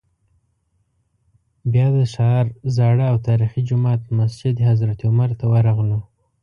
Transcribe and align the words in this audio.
بیا 1.71 1.87
د 1.95 1.97
ښار 2.13 2.45
زاړه 2.75 3.05
او 3.11 3.17
تاریخي 3.27 3.61
جومات 3.69 4.01
مسجد 4.19 4.55
حضرت 4.69 4.99
عمر 5.09 5.29
ته 5.39 5.45
ورغلو. 5.53 5.99